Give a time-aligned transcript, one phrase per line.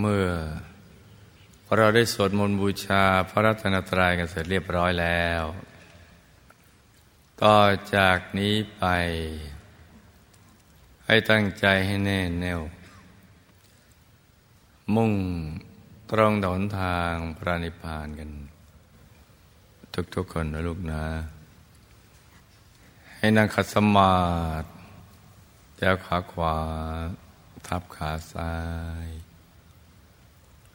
[0.00, 0.26] เมื่อ
[1.76, 5.44] เราได้สวดมนต์บูชาพระรัตนตรัยกันเสร็จเรียบร้อยแล้ว
[7.42, 7.58] ต่อ
[7.94, 8.84] จากนี้ไป
[11.06, 12.60] ให้ตั้งใจให้แน่แน่ว
[14.94, 15.12] มุ่ง
[16.10, 18.30] ตรงดนทางพระนิพพานกัน
[20.14, 21.04] ทุกๆคนนะลูกนะ
[23.18, 24.16] ให้นั่งขัดสมา
[24.62, 24.68] ธิ
[25.76, 26.56] แจ้วขาขวา
[27.66, 28.54] ทับขาซ้า
[29.06, 29.08] ย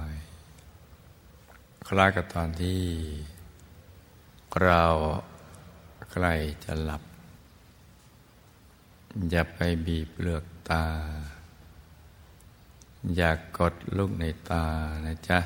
[1.93, 2.81] คล้ายกับตอนที่
[4.63, 4.83] เรา
[6.11, 7.03] ใกล้จะหลับ
[9.29, 10.85] อย่าไปบีบเปลือกตา
[13.15, 14.65] อย่ากกดลูกในตา
[15.05, 15.39] นะจ๊ะ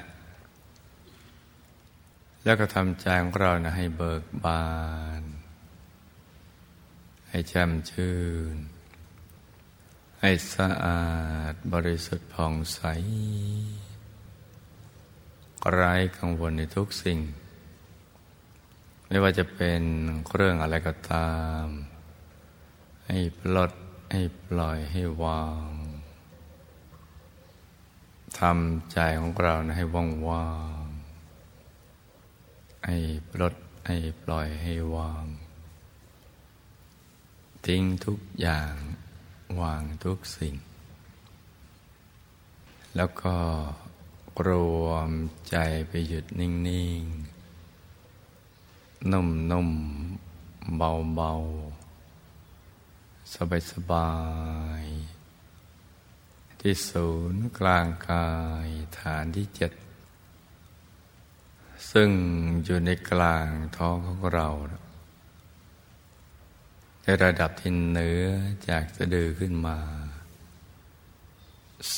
[2.43, 4.66] แล้วก็ทำใจของเรานะให้เบิกบา
[5.21, 5.23] น
[7.29, 8.17] ให้แจ่มชื่
[8.53, 8.55] น
[10.19, 11.05] ให้สะอา
[11.51, 12.79] ดบริสุทธิ์ผ่องใส
[15.73, 17.19] ไร้กังวลในทุกสิ่ง
[19.08, 19.81] ไม่ว่าจะเป็น
[20.33, 21.66] เรื่องอะไรก็ตาม
[23.07, 23.72] ให้ปลด
[24.11, 25.69] ให้ปล่อยให้วาง
[28.39, 30.52] ทำใจของเรานะให้ว่างว่า
[30.83, 30.85] ง
[32.85, 32.97] ให้
[33.29, 33.55] ปลด
[33.88, 35.25] ให้ปล่อยให้วาง
[37.66, 38.73] ทิ้งทุกอย่าง
[39.61, 40.55] วางทุกสิ่ง
[42.95, 43.35] แล้วก็
[44.47, 44.50] ร
[44.83, 45.09] วม
[45.50, 45.55] ใจ
[45.88, 46.52] ไปหยุดนิ่
[47.00, 47.02] ง
[47.86, 49.69] ๆ นุ่ม
[50.19, 51.31] ๆ เบา
[52.12, 53.34] ๆ
[53.72, 54.12] สบา
[54.81, 54.84] ย
[55.78, 58.29] ๆ ที่ศูนย์กลางกา
[58.66, 58.68] ย
[59.00, 59.72] ฐานที่เจ็ด
[61.91, 62.09] ซึ่ง
[62.63, 63.47] อยู่ในกลาง
[63.78, 64.50] ท้องของเรา
[67.01, 68.24] ในระดับที่เหนือ
[68.69, 69.78] จากสะดือขึ้นมา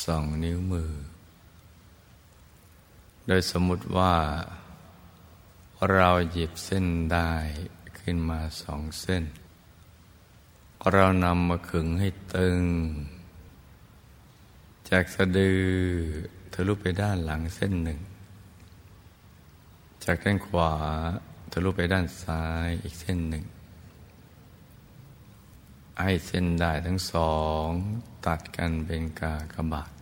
[0.04, 0.92] สองนิ้วมือ
[3.28, 4.14] โดยสมมุติว่า
[5.94, 7.32] เราหยิบเส้นได้
[8.00, 9.24] ขึ้นมาสองเส้น
[10.94, 12.64] เรานำมาขึงให้ตึง
[14.90, 15.64] จากสะดือ
[16.54, 18.00] ทะลุไปด้านหลังเส้นหนึ่ง
[20.04, 20.74] จากด้านขวา
[21.52, 23.46] ทะลุไปด้านซ้ายอีกเส้นหนึ่ง
[26.02, 27.68] ให้เส้นได้ทั้งสอง
[28.26, 29.97] ตัดกันเป็นกากบาท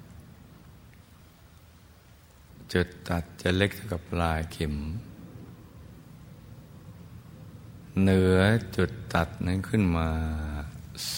[2.80, 4.76] จุดตัดจะเล็กเท่ากับปลายเข็ม
[8.02, 8.40] เหนือ
[8.76, 10.10] จุดตัดนั้นขึ้นมา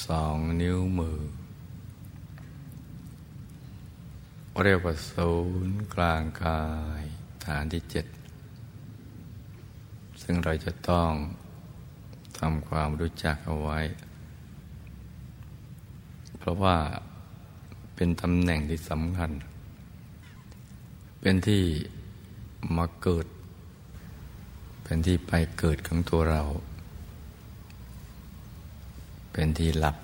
[0.06, 1.20] สองนิ้วมือ
[4.64, 5.32] เรียกว่าศู
[5.66, 6.64] นย์กลางกา
[7.02, 7.04] ย
[7.46, 8.06] ฐานที่เจ็ด
[10.22, 11.12] ซึ่งเราจะต้อง
[12.40, 13.80] ทำความรู้จักเอาไว้
[16.38, 16.78] เพราะว่า
[17.96, 19.32] เป็นตำแหน่งที่สำคัญ
[21.22, 21.64] เป็นที่
[22.76, 23.28] มาเกิด
[24.84, 26.44] เป็นที่ไปเกิดของตัวเรา
[29.32, 29.98] เป็นที่หลับ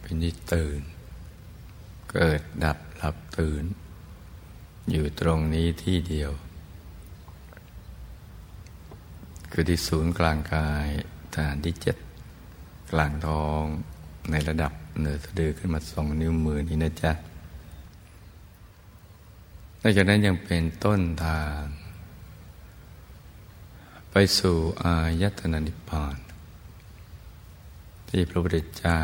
[0.00, 0.80] เป็นที่ตื่น
[2.12, 3.64] เกิดดับหลับตื่น
[4.90, 6.32] อยู่ตรงนี้ที่เดียว
[9.50, 10.88] คือที่ศูนย์กลางกาย
[11.34, 11.96] ฐานที่เจ็ด
[12.92, 13.64] กลางท้อง
[14.30, 17.12] ในระดับเหนือสะดือขึ้นมาสองนิ้วมือนี้นะจ๊ะ
[19.84, 21.62] นอกจากนั้นยังเป็นต้นทาง
[24.10, 26.18] ไปสู่อายตนะนิพพาน
[28.08, 29.00] ที่พระพุทธเจ้า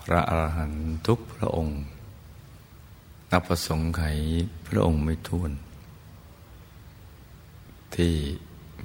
[0.00, 0.72] พระอรหัน
[1.06, 1.80] ตุกพระองค์
[3.30, 4.02] นับประสงค์ไข
[4.66, 5.52] พระองค์ไม่ท้วน
[7.94, 8.14] ที่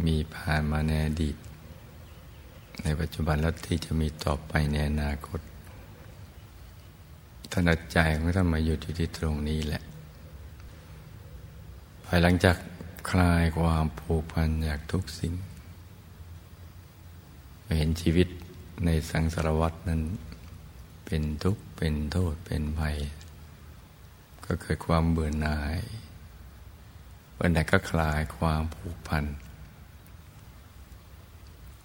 [0.06, 1.36] มีผ่านมาในอดีต
[2.84, 5.40] ในปัจจุบันและที่จะมีต่อไปในอนาคต
[7.52, 9.84] ท่านใจของท่านมาอยู่ที่ตรงนี้แหละ
[12.12, 12.58] ภายหลังจาก
[13.12, 15.34] คลายความผูกพันจากทุกสิ่ง
[17.78, 18.28] เห็นชีวิต
[18.86, 20.02] ในสังสารวัตนั้น
[21.06, 22.98] เป็นทุกข์เป็นโทษเป็นภัย
[24.46, 25.78] ก็เกิดความเบื่อหน่าย
[27.38, 29.26] วันไหนก็คลายความผูกพัน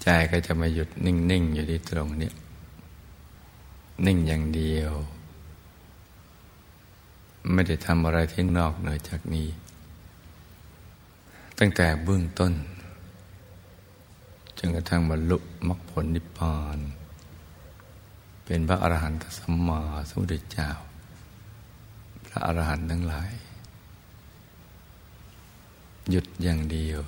[0.03, 2.33] ใจก็จะมาหยุดนิ่ง ๆ อยู่ที่ตรงนี้
[4.07, 4.93] นิ่งอย่างเดียว
[7.43, 9.49] ไไม่ได้ทำอะไรที่นอกเหนือจากนี้
[11.59, 12.53] ตั้งแต่เบื้องต้น
[14.59, 16.79] จนกระทั่งบรรลุมรรคผลนิพพาน
[18.45, 20.71] เป็นพระอรหันตสัมมาสัมพุทธเจ้า
[22.27, 23.33] พระอรหันต์ทั้งหลาย
[26.11, 27.01] หยุดอย่างเดียว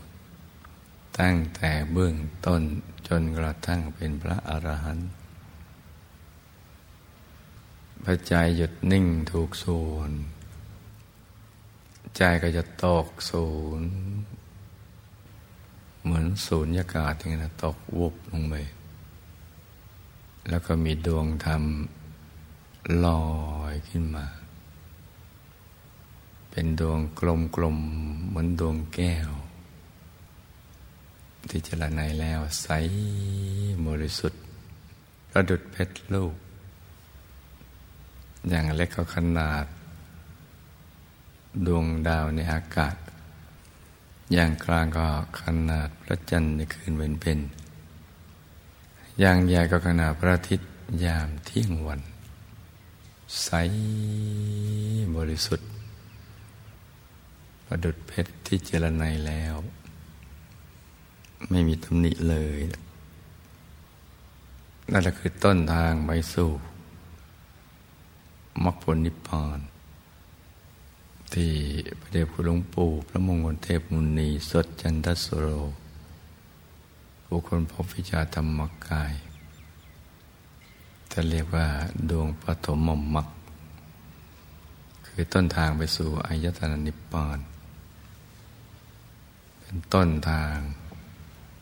[1.18, 2.14] ตั้งแต่เบื้อง
[2.46, 2.62] ต้น
[3.08, 5.08] จนกระทั่งเป็นพระอรหันต์
[8.04, 10.12] พระใจหยุดนิ่งถูกส่วน
[12.16, 13.46] ใจก็จะตกศู
[13.80, 13.90] นย์
[16.06, 18.54] เหมือนศูนย์ยากาศอย่างนั้นตกวุบลงไป
[20.48, 21.62] แล้วก็มีดวงธรรม
[23.04, 23.24] ลอ
[23.72, 24.26] ยขึ้นมา
[26.50, 27.00] เป็นดวง
[27.56, 29.30] กลมๆเหมือนดวงแก้ว
[31.48, 32.68] ที่จรณัยแล้วใส
[33.86, 34.42] บริสุทธิ์
[35.34, 36.34] ระดุดเพชรลูก
[38.48, 39.66] อย่างเล็กก็ขนาด
[41.66, 42.96] ดวงดาวในอากาศ
[44.32, 45.08] อย่างกลางก็
[45.40, 47.38] ขนาดพระจันทร์ในคืนเวนเป็น
[49.20, 50.68] อย่างใหญ่ก็ขนาดพระอาทิตย์
[51.04, 52.00] ยามเที่ยงวัน
[53.42, 53.48] ใส
[55.16, 55.68] บริสุทธิ์
[57.66, 59.54] ประดุดเพชรที่เจรไนแล้ว
[61.50, 62.60] ไม่มีตำหนิเลย
[64.90, 66.50] นั่นแหละคือต้นทางไปสู่
[68.64, 69.58] มรรคผลนิพพาน
[71.34, 71.52] ที่
[72.00, 75.46] พระเดชพระหลวงปู่พระมงคลเทพมุนีสดจันทสโร
[77.28, 79.14] บุคคลพบวิชาธรรมกาย
[81.12, 81.66] จะเรียกว่า
[82.10, 82.78] ดวงปฐม
[83.14, 83.28] มรรค
[85.06, 87.38] คือต้นทางไปสู่อายตนะนิพพาน
[89.60, 90.56] เป็นต้นทาง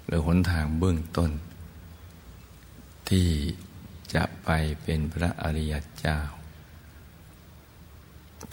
[0.06, 1.30] หรือหนทางเบื้องต้น
[3.08, 3.28] ที่
[4.14, 4.48] จะไป
[4.82, 6.18] เป็นพระอริยเจ้า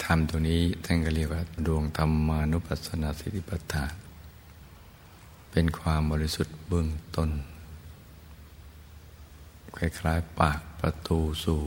[0.04, 3.94] ธรรมตัวนี้ท่านก็เรียกว่าดวงธรรมานุปัสสนาสิริปัฏฐาน
[5.52, 7.30] เป็นความบริสุทธิ์เบื้องต้น
[9.78, 11.62] คล้ายๆปากประตูสู่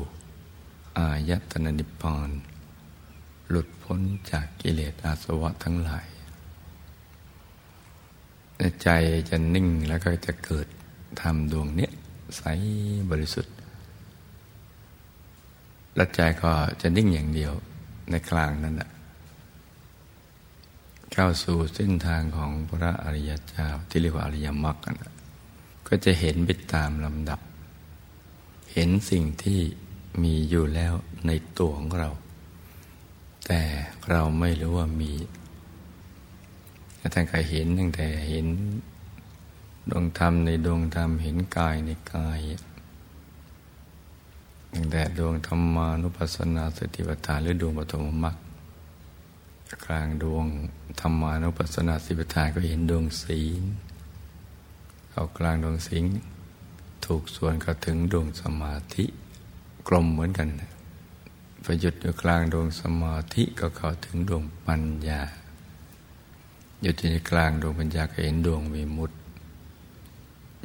[0.99, 2.31] อายตนะนิพพาน
[3.49, 4.01] หลุดพ้น
[4.31, 6.07] จากกิเลสอาสวะทั้งหลาย
[8.83, 8.89] ใจ
[9.29, 10.67] จะนิ่งแล้วก็จะเกิด
[11.21, 11.93] ธรรมดวงเนี้ย
[12.37, 12.43] ใส
[13.11, 13.55] บริสุทธิ์
[15.97, 17.53] และใจก็จะนิ่งอย่างเดียว
[18.11, 18.91] ในกลางนั้นนะ
[21.13, 25.03] เข้าสู่เส้นทางของพระอริยเจ้าที่เรียกว่าอริยมรรคน
[25.89, 27.41] ก็จะเห็นไปตามลำดับ
[28.73, 29.61] เห็นสิ่งที่
[30.23, 30.95] มีอยู่แล้ว
[31.27, 32.11] ในตัวของเรา
[33.47, 33.63] แต่
[34.11, 35.13] เราไม่รู้ว่ามี
[37.15, 38.47] ท่านก็เห็นตั้งแต่เห็น
[39.91, 42.41] ดวงธรรมในดวงธรรมเห็นกายในกาย
[44.75, 48.37] ตั้งแต่ดวงธรรมานุปัสสนาสติปัฏฐานหรือดวงปฐมมรรค
[49.85, 50.47] กลางดวง
[51.01, 53.63] ธรรมานุปัสสนาสติปัฏฐานก็เห็นดวงศีล
[55.13, 56.05] เอากลางดวงสิง
[57.05, 59.05] ถูกส่วนก็ถึงดวงสมาธิ
[59.89, 60.49] กลมเหมือนกัน
[61.63, 65.21] พอหยุดอยู่กลางดวงสมาธิก็เข้าถึงดวงปัญญา
[66.83, 69.17] หยุดอยู่ในกลางดวงปัญญาก็เห็นดวงวิมุตติ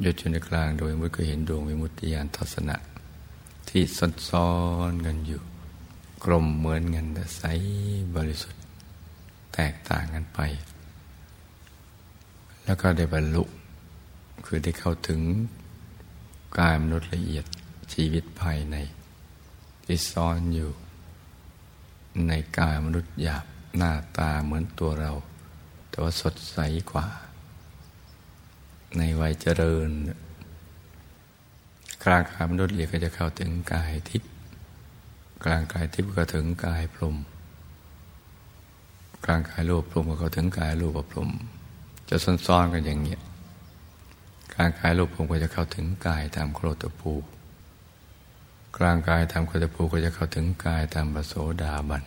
[0.02, 2.76] หยุดอยู่ในกลางดวงวิมุตติก็เห็นดวงวิมุตติญาณทัศนะ
[3.68, 3.82] ที่
[4.28, 4.52] ซ้อ
[4.90, 5.42] นๆกันอยู่
[6.24, 7.42] กลมเหมือนกันแต่ใส
[8.16, 8.62] บริสุทธิ์
[9.54, 10.40] แตกต่างกันไป
[12.64, 13.44] แล้วก็ได้บรรลุ
[14.46, 15.20] คือได้เข้าถึง
[16.58, 17.44] กายมนุษย์ละเอียด
[17.92, 18.76] ชีวิตภายใน
[19.84, 20.70] ที่ซ้อนอยู่
[22.28, 23.46] ในกายมนุษย์หยาบ
[23.76, 25.12] หน้าตาเหมือนตัวเรา
[25.88, 26.58] แต่ว่าสดใส
[26.90, 27.06] กว่า
[28.96, 29.88] ในวัยเจริญ
[32.04, 34.30] กลางกายมนุษย์เรียก็จะเข้าถึงกายทิพย์
[35.44, 37.16] กลางกายทิพย์ก็ถึงกายพรม
[39.24, 41.30] กลางกายรูปพรมก็เข้าถึงกายรูปพรม
[42.08, 42.16] จะ
[42.46, 43.20] ซ้อนๆกันอย่างเงี้ย
[44.54, 47.12] กลางกายรูปพรมก็จะเข้าถึงกายตามโครตภู
[48.76, 52.04] กลางกายตามโครตภูก็จะเข้าถึงกายตามปโสดาบัน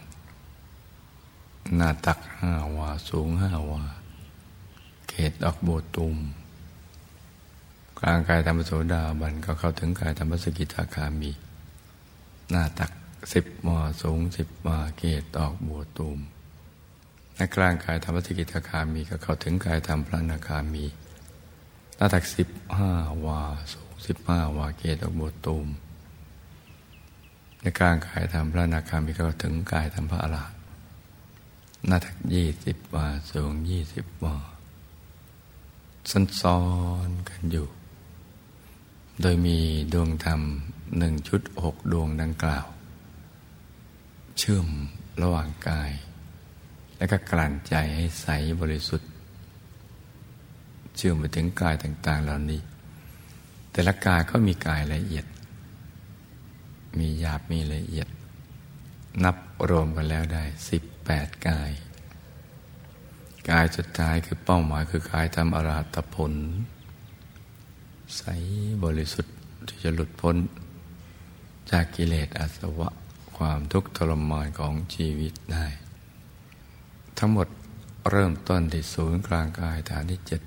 [1.75, 3.83] หน้าตักห้าวาสูงห้าวา
[5.09, 6.15] เขตดอกโบตุม
[8.05, 11.31] กลางกายธรรมโสดาบันก็เข้าถึงกายธรรมสกิทาคามี
[12.49, 12.91] หน้าตัก
[13.33, 16.19] สิบมอสูงสิบมาเกตออกบัวตูม
[17.35, 20.85] ในกลางกายธรรมสกิทาคามีก็เข้าถึงกายธรรมพระนาคามี
[21.97, 22.91] หน้าตักสิบห้า
[23.25, 23.41] วา
[23.73, 25.67] สูงสิบห้าวาเกตออกบัวตูม
[27.61, 30.61] ในกลางกายธรรมพระนาคามีก็ถึงกายธรรมพระอรหันต์
[31.87, 34.35] หน้าตักยี่สิบวาสูงยี่สิบวา
[36.41, 36.59] ซ้อ
[37.07, 37.67] นกันอยู่
[39.21, 39.57] โดยมี
[39.93, 40.41] ดวงธรรม
[40.97, 42.67] หนึ่งชุดหกดวงดังกล่าว
[44.37, 44.67] เชื่อม
[45.21, 45.91] ระหว่างกาย
[46.97, 48.27] และก็กลั่นใจให้ใส
[48.61, 49.09] บริสุทธิ์
[50.95, 52.61] เชื่อมไปถึงกายต่าง ๆ เหล่านี้
[53.71, 55.25] แต่ละกายก็มีกายละเอียด
[56.99, 58.07] มีหยาบมีละเอียด
[59.23, 59.35] นับ
[59.69, 61.71] รวมกันแล้วได้สิบแปดกาย
[63.49, 66.33] กายสุดท้ายคือเป้าหมายคือกายทำอราตผล
[68.17, 68.23] ใส
[68.83, 69.35] บริสุทธิ์
[69.67, 70.35] ที่จะหลุดพ้น
[71.71, 72.89] จากกิเลสอาสวะ
[73.37, 75.65] ความทุกข์ทรมานของชีวิตได้
[77.17, 77.47] ทั้งหมด
[78.11, 80.41] เริ่มต้นที่ศูนย์กลางกายฐานที่เจ็ด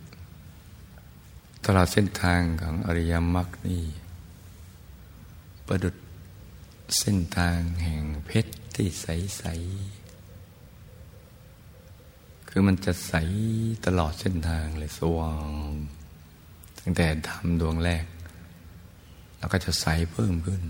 [1.64, 3.82] ตลอดเส้นทางของอริยมรรคนี่
[5.66, 5.96] ประดุด
[6.98, 9.44] เส้นทางแห่งเพชรที่ใส
[10.12, 13.12] ๆ คือมันจะใส
[13.86, 15.42] ตลอดเส้นทางเลยสว่าง
[16.88, 18.04] ตั้งแต่ทำดวงแรก
[19.38, 20.62] แล้วก็จะใสเพิ่มขึ้น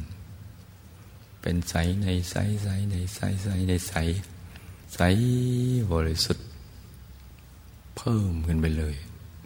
[1.40, 3.94] เป็นใสในใสใสในใสใสในใส
[4.94, 5.00] ใส
[5.92, 6.46] บริสุทธิ์
[7.96, 8.96] เพิ่มขึ้นไปเลย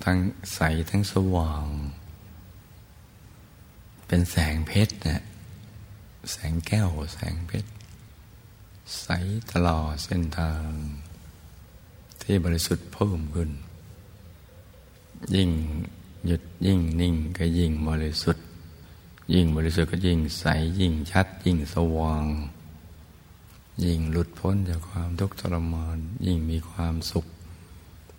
[0.04, 0.18] ทั้ง
[0.54, 0.60] ใส
[0.90, 1.66] ทั้งสว่าง
[4.06, 5.24] เป็นแสงเพชรนะ
[6.30, 7.70] แสงแก้วแสงเพชร
[9.02, 9.08] ใส
[9.52, 10.68] ตลอดเส้นทาง
[12.22, 13.50] ที่บริสุทธิ์เพิ่มขึ้น
[15.36, 15.50] ยิ่ง
[16.26, 18.44] หยุดยิ่งนิ่งก็ยิ่งบริสุทธิ์
[19.34, 20.44] ยิ่งบริสุทธิ์ก็ยิ่งใส
[20.80, 22.26] ยิ่งชัด ยิ่งสว่าง
[23.84, 27.26] ยิ่งหลุดพ้นจากความทุกข์ทรมาน ยิ่งมีความสุข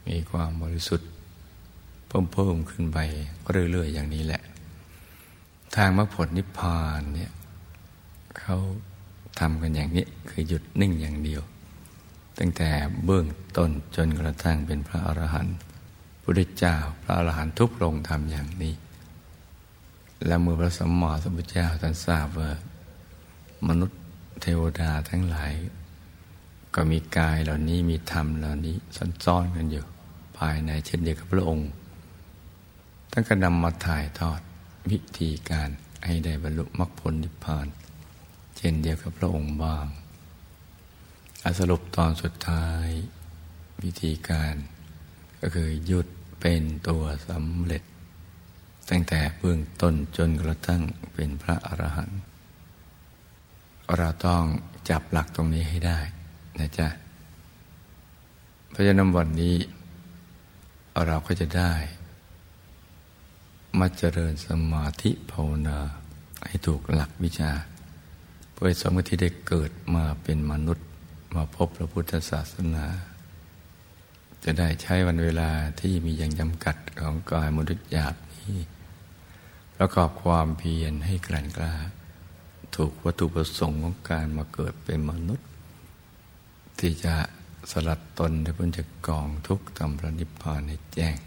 [0.07, 1.07] มีความบริสุทธิ์
[2.07, 2.97] เพิ่มเพิ่มขึ้นไป
[3.71, 4.41] เรื่อยๆอย่างนี้แหละ
[5.75, 7.31] ทางมรรคผลนิพพานเนี่ย
[8.39, 8.57] เขา
[9.39, 11.41] ทำกันอย่างนี้คือหยุดนิ่งอย่างเดียว
[12.37, 12.69] ตั้งแต่
[13.05, 13.25] เบื้อง
[13.57, 15.55] ต้นจนกระทั่งเป็นพระอรหันต์
[16.21, 18.73] พระเจ้าพระอรหันต์ทุกลงทำอย่างนี้
[20.25, 22.51] และเมื่อพระสัมมาสัมพุทธเจ้าท่านทราบว่า
[23.67, 23.99] มนุษย์
[24.41, 25.53] เทวดาทั้งหลาย
[26.75, 28.75] ก็มีกายเหล่านี้มีธรรมเหล่านี้
[29.25, 29.83] ซ่อนกันอยู่
[30.37, 31.69] ภายในเช่นเดียวกับพระองค์
[33.11, 34.41] ท่านก็นำมาถ่ายทอด
[34.91, 35.69] วิธีการ
[36.05, 37.67] ให้ได้บรรลุมรรคผลนิพพาน
[38.57, 39.87] เช่นเดียวกับพระองค์บ้าง
[41.43, 42.87] อสรุปตอนสุดท้าย
[43.83, 44.55] วิธีการ
[45.41, 46.07] ก็คือหยุด
[46.39, 47.83] เป็นตัวสำเร็จ
[48.89, 50.81] ตั้งแต่เบื้องต้นจนกระทั่ง
[51.13, 52.21] เป็นพระอรหันต์
[53.97, 54.43] เราต้อง
[54.89, 55.99] จับหลักตรงนี้ให้ได้
[56.59, 56.87] นะจ๊ะ
[58.69, 59.55] เพราะฉะนั้นวันนี้
[61.05, 61.73] เราก็จะได้
[63.79, 65.79] มาเจริญสมาธิภาวนา
[66.45, 67.51] ให้ถูกหลักวิชา
[68.53, 70.87] เพื่อสมมติได้เกิดมาเป็นมนุษย์
[71.35, 72.85] มาพบพระพุทธศาสนา
[74.43, 75.49] จะได้ใช้วันเวลา
[75.81, 78.57] ที่มีอย่างจำกัดของกายมนุษย์หยาบนี้
[79.77, 81.73] ประกอบความเพียรให้กลั่นกล้า
[82.75, 85.47] ถูกวัตถุประสงค์ของการมาเกิดเป็นมนุษย์
[86.79, 87.15] ที่จะ
[87.71, 91.17] สลัดตนให้พ้นจากกองทุกข์ทำพระนิพพานให้แจ้ง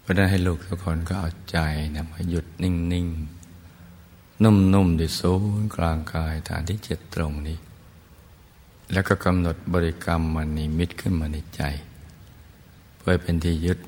[0.00, 1.58] เพราะนั้นให้ลูกทุกคนก็เอาใจ
[1.94, 7.58] นะมาหยุดนิ่งๆนุ่มๆด้วยศูนย์กลางกายฐานที่เจ็ดตรงนี้
[8.92, 11.62] แล้วก็กำหนดบริกรรมมันนิมิตขึ้นมาในใจ
[12.96, 13.78] เพื่อเป็นที่ยึด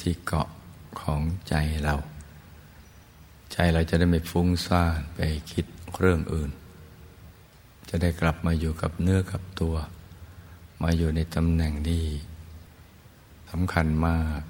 [0.00, 0.48] ที่เกาะ
[1.00, 1.94] ของใจเรา
[3.52, 5.20] ใจเราจะได้ไม่ฟุ้งซ่านไป
[5.52, 5.64] คิด
[6.00, 6.50] เรื่องอื่น
[7.88, 9.76] จะได้กลับมาอยู่กับเนื้อกับตัว
[10.82, 12.04] มาอยู่ในตำแหน่งที่
[13.50, 14.40] สำคัญมาก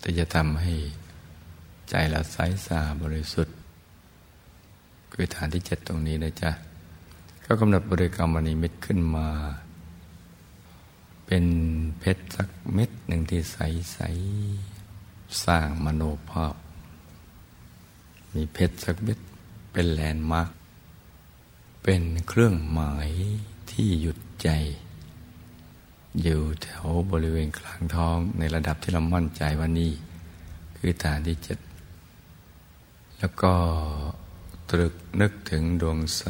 [0.00, 0.74] แต่จะทำให้
[1.90, 3.56] ใจเราใสสะบริสุทธิ์
[5.12, 6.50] คือฐานที่เจ็ดตรงนี้นะจ๊ะ
[7.48, 9.28] ก็กำหนดบริกรรมนิมิตขึ้นมา
[11.26, 11.44] เป็น
[11.98, 13.58] เพชรสักเม็ดหนึ่งที่ใส
[13.92, 13.98] ใส
[15.44, 16.54] สร้างมโนภาพ
[18.34, 19.18] มีเพชรสักเม็ด
[19.72, 20.50] เป็นแลนด์มาร์ก
[21.82, 23.10] เป็นเครื่องหมาย
[23.70, 24.48] ที่หยุดใจ
[26.22, 29.92] อยู่แถวบริเวณกลางท้องในระดับที่เรามั่นใจว่านี่
[30.76, 31.58] คือฐานที่เจ็ด
[33.18, 33.52] แล้วก็
[34.70, 36.24] ตรึกนึกถึงดวงใส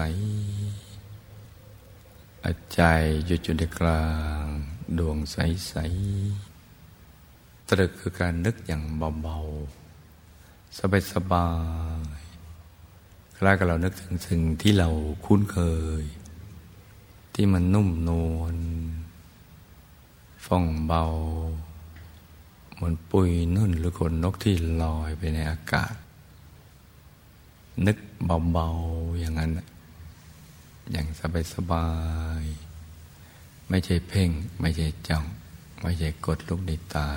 [2.49, 2.83] อาใจ
[3.27, 4.07] หยุดอยู่ในกลา
[4.43, 4.45] ง
[4.99, 5.37] ดวงใส
[5.69, 5.75] ใส
[7.69, 8.83] ตรึกคือการนึกอย่าง
[9.23, 11.49] เบาๆ สบายสบา
[12.19, 12.23] ย
[13.37, 14.89] คล้ายกับเรานึกถึงสิ่งที่เรา
[15.25, 15.59] คุ้นเค
[16.01, 16.03] ย
[17.35, 18.57] ที่มันนุ่มนวล
[20.47, 21.05] ฟ่องเบา
[22.75, 25.95] เหมือนปุยนุ่นหรือขนนกที่ลอยไปในอากาศ
[27.87, 27.99] นึก
[28.53, 29.53] เบาๆอย่างนั้น
[30.93, 31.89] อย่างสบายสบา
[32.43, 32.45] ย
[33.69, 35.25] ไม่ใช่เพ่ง ไม่ใช่จ้อง
[35.83, 37.09] ไม่ใช่กดลูกในตา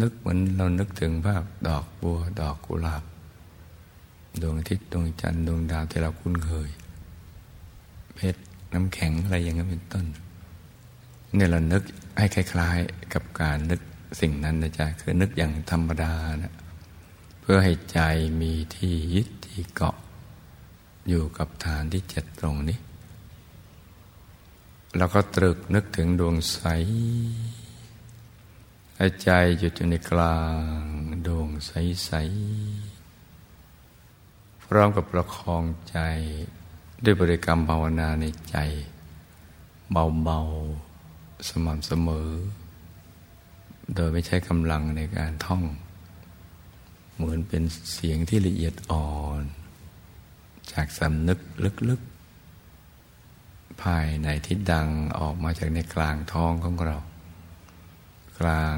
[0.00, 3.04] นึกเหมือนเรานึกถึงภาพดอกบัว ดอกกุหลาบ
[4.40, 6.70] ดวงอาทิตย์ดวงจันทร์ดวงดาวที่เราคุ้นเคย
[8.14, 8.40] เพชร
[8.74, 10.06] น้ำแข็งอะไรอย่างนี้เป็นต้น
[11.34, 11.82] เนี่ยเรานึก
[12.18, 13.80] ให้คล้ายๆกับการนึก
[14.20, 16.12] สิ่งนั้นนะจ๊ะคือนึกอย่างธรรมดา
[16.42, 16.54] นะ
[17.40, 17.98] เพื่อให้ใจ
[18.40, 19.96] มีที่ยึดที่เกาะ
[21.08, 22.78] อยู่กับฐานที่เจ็ดตรงนี้
[24.96, 26.60] เราก็ตรึกนึกถึงดวงใส
[28.96, 30.40] ให้ใจหยุดอยู่ในกลา
[30.80, 30.82] ง
[31.26, 35.98] ดวงใสๆพร้อมกับประคองใจ
[37.04, 38.56] ด้วยบริกรรมภาวนาในใจ
[39.92, 42.30] เบาๆ สม่ำเสมอ
[43.94, 45.62] โดยไม่ใช้กำลังในการท่อง
[47.14, 49.42] เหมือนเป็นเสียงที่ละเอียดอ่อน
[50.72, 51.38] จากสำนึก
[51.88, 54.88] ลึกๆ ภายในที่ดัง
[55.18, 56.96] ออกมาจากในกลางท้องของเรา
[58.38, 58.76] กลาง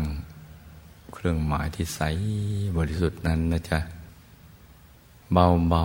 [1.12, 2.00] เครื่องหมายที่ใส
[2.76, 3.80] บริสุทธิ์นั้นนะจ๊ะ
[5.32, 5.84] เบาเบา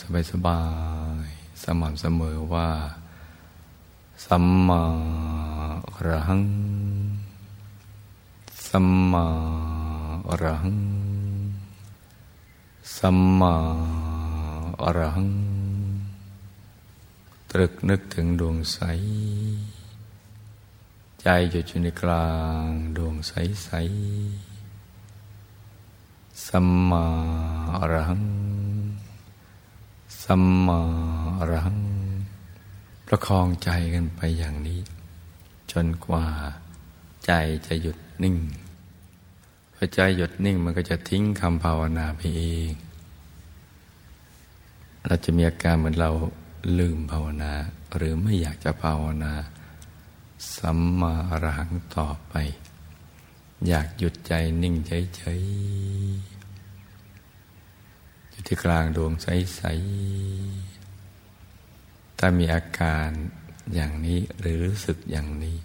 [0.00, 0.60] สบายสบา
[1.24, 1.28] ย
[1.62, 2.68] สม่ำเสมอว่า
[4.26, 4.82] สัมมา
[5.92, 6.42] อรหัง
[8.68, 9.26] สัมมา
[10.28, 10.78] อรหัง
[12.98, 13.54] สัมมา
[14.82, 15.30] อรหัง
[17.50, 18.78] ตรึกนึกถึงดวงใส
[21.22, 22.28] ใจอยู่อยู่ในกลา
[22.64, 22.66] ง
[22.96, 23.32] ดวงใส
[23.64, 23.70] ใส
[26.46, 27.04] สัมมา
[27.80, 28.24] อรหัง
[30.22, 30.80] สัมมา
[31.38, 31.80] อรหัง
[33.06, 34.80] ประคองใจกันไปอย่างนี้
[35.72, 36.24] จนกว่า
[37.26, 37.32] ใจ
[37.66, 38.36] จะหยุดนิ่ง
[39.74, 42.72] พอใจหยุดนิ่งมันก็จะทิ้งคำภาวนาไปเอง
[45.08, 46.10] เราจะมีอาการเหมือนเรา
[46.78, 47.52] ลืมภาวนา
[47.96, 49.32] หรือไม่อยากจะภาวนา
[50.56, 52.34] สัมมาอรหังต่อไป
[53.68, 56.38] อยากหยุดใจนิ่งเฉยๆ
[58.30, 63.08] อยู่ที่กลางดวงใสๆถ้ามีอาการ
[63.74, 65.56] อย่างนี้หรือรู้สึกอย่างนี้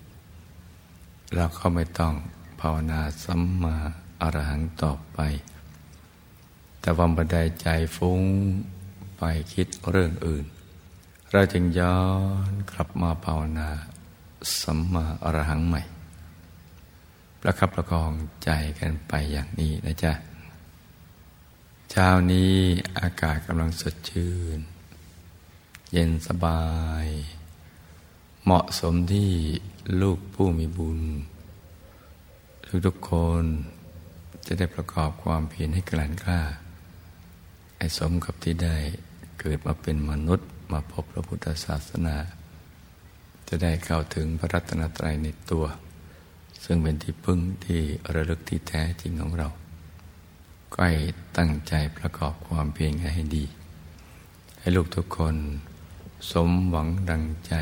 [1.36, 2.13] เราก็ไม่ต้อง
[2.60, 3.75] ภาวนาสัมมา
[4.21, 5.19] อรหังต่อไป
[6.79, 8.21] แต่วันบันไดใจฟุ้ง
[9.17, 9.23] ไป
[9.54, 10.45] คิดเรื่องอื่น
[11.32, 12.02] เราจึงย้อ
[12.49, 13.69] นกลับมาภาวนา
[14.62, 15.82] สัมมาอรหังใหม่
[17.41, 18.12] ประคับประคอง
[18.43, 18.49] ใจ
[18.80, 20.13] กันไปอย่างนี้นะจ๊ะ
[21.91, 22.54] เช้านี้
[22.99, 24.60] อากาศกำลังสดชื่น
[25.91, 26.63] เย็นสบา
[27.04, 27.08] ย
[28.43, 29.32] เหมาะสมที่
[30.02, 31.02] ลูกผู้มีบุญ
[32.86, 33.43] ทุกๆคน
[34.45, 36.41] จะได้ประกอบความเพียรให้กลั่นกล้า
[37.84, 38.78] ไอ้สมกับที่ได้
[39.39, 42.15] เกิดมาเป็นมนุษย์มาพบพระพุทธศาสนา
[43.48, 45.65] จะได้เข้าถึงพระรัตนตรัยในตัว
[46.63, 47.82] ซึ่งเป็นที่พึ่งที่
[48.13, 49.48] ระลึกที่แท้จริงของเรา
[50.74, 50.96] ก็ให้
[51.38, 53.46] ตั้งใจประกอบความเพียรให้ดี
[54.60, 55.36] ให้ลูกทุกคน
[56.32, 57.54] สมหวังดังใจ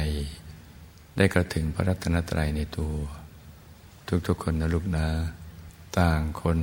[1.17, 2.95] ได้กระถึงพระรัตนตรัยในตัว
[4.27, 5.07] ทุกๆคนนะลูกนะ
[5.99, 6.57] ต่างคน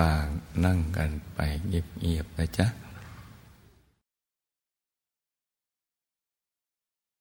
[0.00, 0.24] ต่าง
[0.64, 2.68] นั่งกันไปเงียบๆนะจ๊ะ